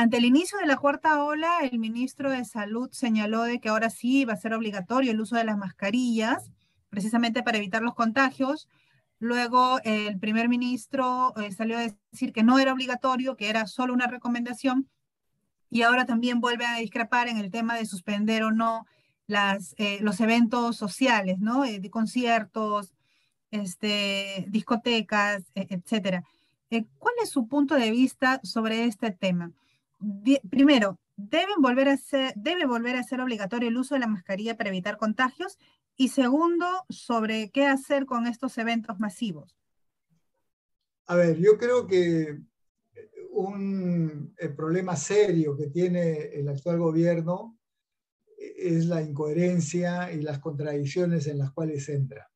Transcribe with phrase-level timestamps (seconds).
[0.00, 3.90] ante el inicio de la cuarta ola, el ministro de Salud señaló de que ahora
[3.90, 6.50] sí va a ser obligatorio el uso de las mascarillas,
[6.88, 8.66] precisamente para evitar los contagios.
[9.18, 13.92] Luego el primer ministro eh, salió a decir que no era obligatorio, que era solo
[13.92, 14.88] una recomendación.
[15.68, 18.86] Y ahora también vuelve a discrepar en el tema de suspender o no
[19.26, 21.66] las, eh, los eventos sociales, ¿no?
[21.66, 22.94] Eh, de conciertos,
[23.50, 26.24] este, discotecas, e, etcétera.
[26.98, 29.52] ¿Cuál es su punto de vista sobre este tema?
[30.48, 34.56] Primero, deben volver a ser, debe volver a ser obligatorio el uso de la mascarilla
[34.56, 35.58] para evitar contagios.
[35.96, 39.56] Y segundo, sobre qué hacer con estos eventos masivos.
[41.06, 42.40] A ver, yo creo que
[43.32, 47.58] un problema serio que tiene el actual gobierno
[48.38, 52.30] es la incoherencia y las contradicciones en las cuales entra.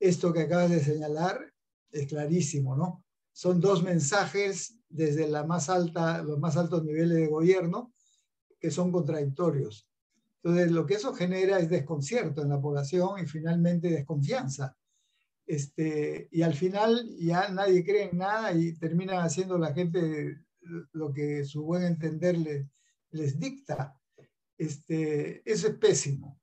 [0.00, 1.52] Esto que acabas de señalar
[1.90, 3.04] es clarísimo, ¿no?
[3.32, 7.92] Son dos mensajes desde la más alta, los más altos niveles de gobierno
[8.60, 9.88] que son contradictorios.
[10.36, 14.76] Entonces, lo que eso genera es desconcierto en la población y finalmente desconfianza.
[15.46, 20.38] Este, y al final ya nadie cree en nada y termina haciendo la gente
[20.92, 22.36] lo que su buen entender
[23.10, 23.98] les dicta.
[24.56, 26.40] Este, eso es pésimo.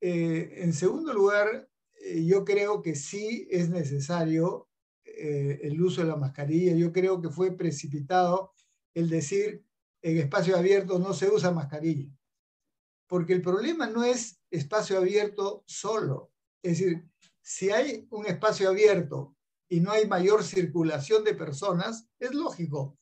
[0.00, 1.68] Eh, en segundo lugar,
[2.00, 4.68] eh, yo creo que sí es necesario
[5.16, 6.74] eh, el uso de la mascarilla.
[6.74, 8.52] Yo creo que fue precipitado
[8.94, 9.64] el decir
[10.02, 12.10] en espacio abierto no se usa mascarilla.
[13.06, 16.32] Porque el problema no es espacio abierto solo.
[16.62, 17.08] Es decir,
[17.40, 19.36] si hay un espacio abierto
[19.68, 22.98] y no hay mayor circulación de personas, es lógico.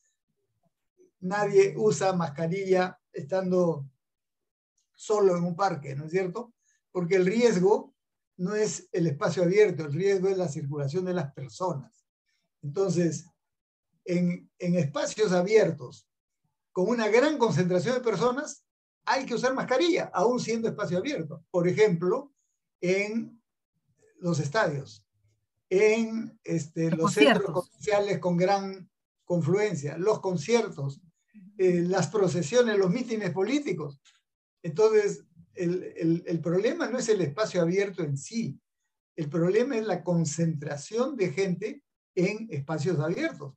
[1.20, 3.88] Nadie usa mascarilla estando
[4.94, 6.54] solo en un parque, ¿no es cierto?
[6.90, 7.94] Porque el riesgo
[8.36, 11.99] no es el espacio abierto, el riesgo es la circulación de las personas.
[12.62, 13.26] Entonces,
[14.04, 16.06] en, espacios abiertos,
[16.72, 18.64] con una gran concentración de personas,
[19.04, 21.44] hay que usar mascarilla, aún siendo espacio abierto.
[21.50, 22.32] Por ejemplo,
[22.80, 23.40] en
[24.18, 25.04] los estadios,
[25.68, 28.90] en este, los centros comerciales con gran
[29.24, 31.00] confluencia, los conciertos,
[31.58, 34.00] eh, las procesiones, los mítines políticos.
[34.62, 38.58] Entonces, el, el, problema no es el espacio abierto en sí,
[39.16, 41.82] el problema es la concentración de gente
[42.26, 43.54] en espacios abiertos.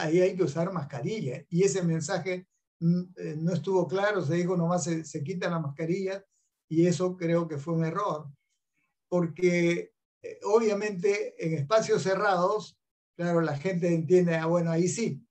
[0.00, 1.44] Ahí hay que usar mascarilla.
[1.48, 2.46] Y ese mensaje
[2.80, 6.24] mm, eh, no estuvo claro, se dijo nomás se, se quita la mascarilla
[6.68, 8.30] y eso creo que fue un error.
[9.08, 9.92] Porque
[10.22, 12.78] eh, obviamente en espacios cerrados,
[13.16, 15.22] claro, la gente entiende, ah, bueno, ahí sí,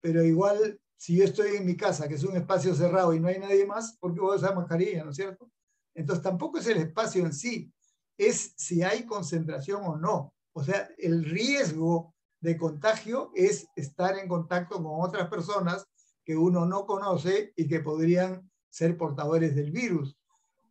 [0.00, 3.28] pero igual si yo estoy en mi casa, que es un espacio cerrado y no
[3.28, 5.50] hay nadie más, ¿por qué voy a usar mascarilla, no es cierto?
[5.94, 7.72] Entonces tampoco es el espacio en sí,
[8.18, 10.32] es si hay concentración o no.
[10.56, 15.84] O sea, el riesgo de contagio es estar en contacto con otras personas
[16.24, 20.16] que uno no conoce y que podrían ser portadores del virus,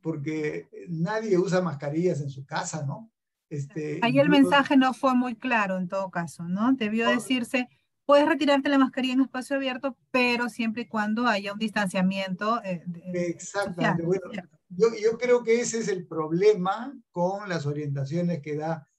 [0.01, 3.12] porque nadie usa mascarillas en su casa, ¿no?
[3.47, 6.73] Este, Ahí el mensaje no fue muy claro en todo caso, ¿no?
[6.73, 7.69] Debió decirse,
[8.07, 12.59] puedes retirarte la mascarilla en espacio abierto, pero siempre y cuando haya un distanciamiento.
[12.63, 14.02] Eh, Exactamente.
[14.02, 14.31] bueno,
[14.69, 18.90] yo, yo creo que ese es el problema con las orientaciones que da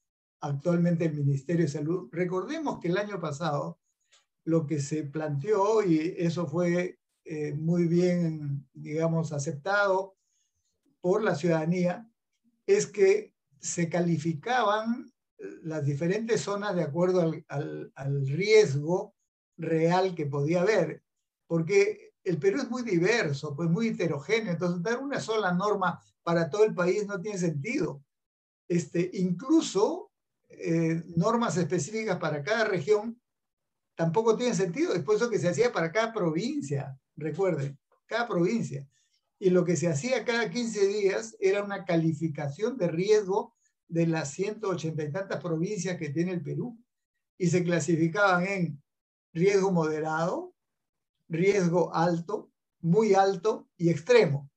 [0.41, 2.09] actualmente el Ministerio de Salud.
[2.11, 3.79] Recordemos que el año pasado
[4.43, 10.15] lo que se planteó, y eso fue eh, muy bien, digamos, aceptado
[11.01, 12.09] por la ciudadanía,
[12.65, 15.11] es que se calificaban
[15.63, 19.13] las diferentes zonas de acuerdo al, al riesgo
[19.57, 21.03] real que podía haber,
[21.45, 26.49] porque el Perú es muy diverso, pues muy heterogéneo, entonces dar una sola norma para
[26.49, 28.03] todo el país no tiene sentido.
[28.67, 30.06] Este, incluso
[30.49, 33.19] eh, normas específicas para cada región
[33.95, 34.93] tampoco tiene sentido.
[34.93, 38.87] Es por que se hacía para cada provincia, recuerden, cada provincia.
[39.39, 43.55] Y lo que se hacía cada 15 días era una calificación de riesgo
[43.87, 46.77] de las 180 y tantas provincias que tiene el Perú.
[47.37, 48.83] Y se clasificaban en
[49.33, 50.55] riesgo moderado,
[51.27, 54.49] riesgo alto, muy alto y extremo.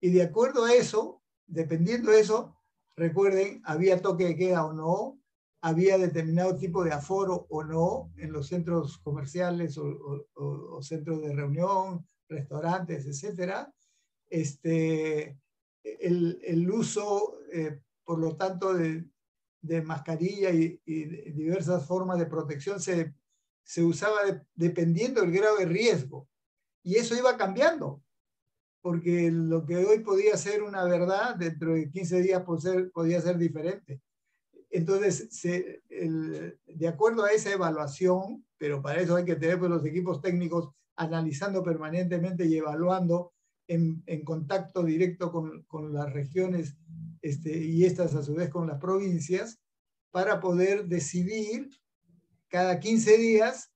[0.00, 2.54] Y de acuerdo a eso, dependiendo de eso,
[2.96, 5.18] Recuerden, había toque de queda o no,
[5.64, 12.06] había determinado tipo de aforo o no en los centros comerciales o, centros de reunión,
[12.28, 13.66] restaurantes, etc.
[14.28, 15.38] Este,
[15.82, 19.06] el, uso, eh, por lo tanto, de,
[19.82, 20.78] mascarilla y,
[21.32, 23.14] diversas formas de protección se,
[23.62, 24.18] se usaba
[24.54, 26.28] dependiendo del grado de riesgo.
[26.82, 28.02] Y eso iba cambiando
[28.82, 32.42] porque lo que hoy podía ser una verdad, dentro de 15 días
[32.92, 34.02] podía ser diferente.
[34.74, 40.20] Entonces, de acuerdo a esa evaluación, pero para eso hay que tener pues, los equipos
[40.20, 43.32] técnicos analizando permanentemente y evaluando
[43.68, 46.76] en, contacto directo con, las regiones
[47.22, 49.60] este, y estas a su vez con las provincias,
[50.10, 51.70] para poder decidir
[52.48, 53.72] cada 15 días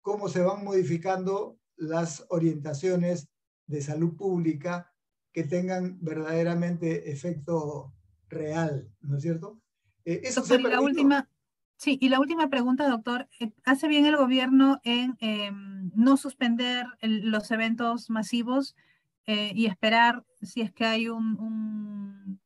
[0.00, 3.28] cómo se van modificando las orientaciones
[3.66, 4.94] de salud pública
[5.30, 7.92] que tengan verdaderamente efecto
[8.30, 9.60] real, ¿no es cierto?
[10.08, 11.28] Eh, eso y la última,
[11.76, 16.86] sí, y la última pregunta, doctor, eh, ¿hace bien el gobierno en em, no suspender
[17.02, 18.74] los eventos masivos
[19.26, 22.40] eh, y esperar si es que hay un, un,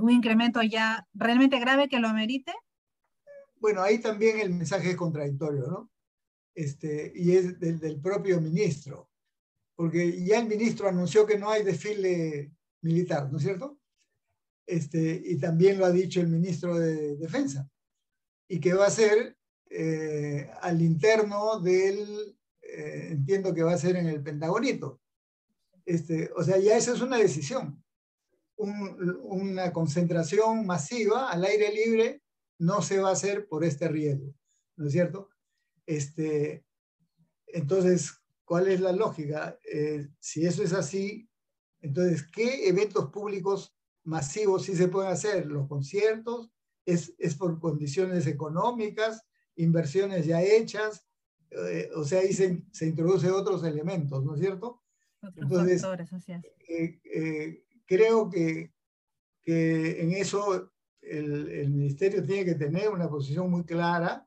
[0.00, 2.52] un incremento ya realmente grave que lo amerite?
[3.56, 5.90] Bueno, ahí también el mensaje es contradictorio, ¿no?
[6.54, 9.10] Este, y es del, del propio ministro,
[9.74, 12.52] porque ya el ministro anunció que no hay desfile
[12.82, 13.80] militar, ¿no es cierto?
[14.66, 17.68] Este, y también lo ha dicho el ministro de Defensa,
[18.48, 19.36] y que va a ser
[19.70, 25.00] eh, al interno del, eh, entiendo que va a ser en el Pentagonito.
[25.84, 27.82] Este, o sea, ya esa es una decisión.
[28.56, 32.22] una concentración masiva al aire libre
[32.58, 34.32] no se va a hacer por este riesgo,
[34.76, 35.30] ¿no es cierto?
[35.86, 36.64] Este,
[37.48, 38.12] entonces,
[38.44, 39.58] ¿cuál es la lógica?
[39.70, 41.28] Eh, si eso es así,
[41.80, 45.46] entonces, ¿qué eventos públicos masivos sí se pueden hacer?
[45.46, 46.50] Los conciertos,
[46.86, 49.24] es, es por condiciones económicas,
[49.56, 51.06] inversiones ya hechas,
[51.50, 54.82] eh, o sea, ahí se, se introduce otros elementos, ¿no es cierto?
[55.36, 55.82] Entonces,
[56.68, 58.72] eh, eh, creo que,
[59.42, 60.70] que, en eso
[61.00, 64.26] el, el, ministerio tiene que tener una posición muy clara,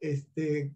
[0.00, 0.74] este,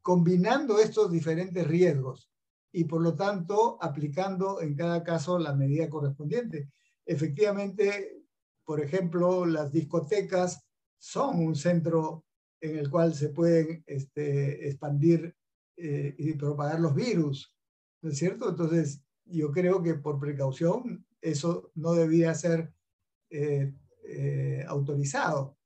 [0.00, 2.30] combinando estos diferentes riesgos
[2.72, 6.70] y por lo tanto aplicando en cada caso la medida correspondiente.
[7.06, 8.24] Efectivamente,
[8.64, 10.66] por ejemplo, las discotecas
[10.98, 12.24] son un centro
[12.60, 15.34] en el cual se pueden este, expandir
[15.76, 17.54] eh, y propagar los virus,
[18.02, 18.48] ¿no es cierto?
[18.48, 22.72] Entonces, yo creo que por precaución eso no debía ser
[23.30, 23.72] eh,
[24.04, 25.56] eh, autorizado.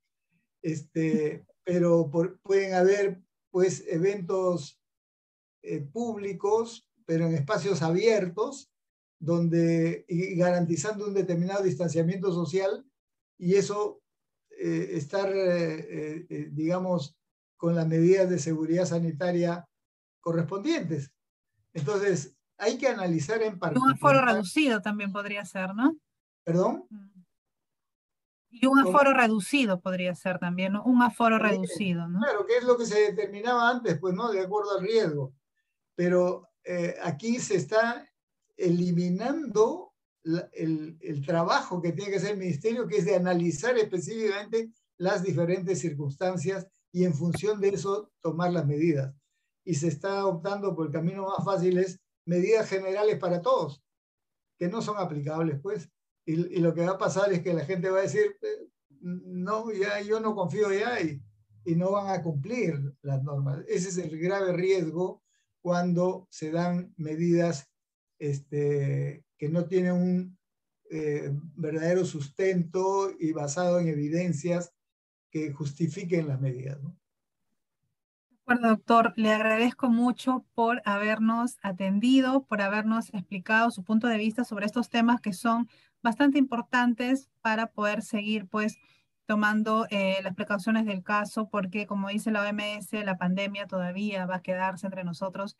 [0.61, 2.09] Este, pero
[2.43, 3.21] pueden haber
[3.51, 4.79] pues eventos
[5.91, 8.71] públicos, pero en espacios abiertos,
[9.21, 12.83] donde y garantizando un determinado distanciamiento social
[13.37, 14.01] y eso
[14.57, 17.15] eh, estar, eh, eh, digamos,
[17.55, 19.67] con las medidas de seguridad sanitaria
[20.19, 21.11] correspondientes.
[21.73, 23.91] Entonces, hay que analizar en particular.
[23.91, 25.95] Un aforo reducido también podría ser, ¿no?
[26.43, 26.85] ¿Perdón?
[26.89, 27.23] Mm.
[28.49, 30.83] Y un aforo reducido podría ser también, ¿no?
[30.83, 32.19] Un aforo reducido, ¿no?
[32.19, 34.31] Claro, que es lo que se determinaba antes, pues, ¿no?
[34.31, 35.33] De acuerdo al riesgo.
[35.95, 36.49] Pero
[37.03, 38.10] aquí se está
[38.57, 39.91] eliminando
[40.53, 45.79] el, trabajo que tiene que hacer el ministerio, que es de analizar específicamente las diferentes
[45.79, 49.13] circunstancias y en función de eso tomar las medidas.
[49.63, 53.83] Y se está optando por el camino más fácil, es medidas generales para todos,
[54.57, 55.89] que no son aplicables, pues.
[56.25, 58.67] Y, lo que va a pasar es que la gente va a decir, eh,
[58.99, 61.19] no, ya yo no confío ya y,
[61.65, 63.63] y no van a cumplir las normas.
[63.67, 65.23] Ese es el grave riesgo
[65.61, 67.70] cuando se dan medidas
[68.21, 70.37] este, que no tiene un
[70.91, 74.73] eh, verdadero sustento y basado en evidencias
[75.31, 76.79] que justifiquen las medidas.
[76.83, 76.95] ¿no?
[78.45, 84.43] Bueno, doctor, le agradezco mucho por habernos atendido, por habernos explicado su punto de vista
[84.43, 85.67] sobre estos temas que son
[86.03, 88.77] bastante importantes para poder seguir, pues,
[89.25, 94.35] tomando eh, las precauciones del caso, porque como dice la OMS, la pandemia todavía va
[94.35, 95.55] a quedarse entre nosotros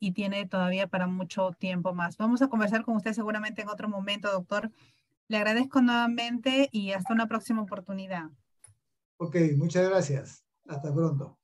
[0.00, 2.16] y tiene todavía para mucho tiempo más.
[2.16, 4.70] Vamos a conversar con usted seguramente en otro momento, doctor.
[5.28, 8.30] Le agradezco nuevamente y hasta una próxima oportunidad.
[9.18, 10.44] Ok, muchas gracias.
[10.66, 11.37] Hasta pronto.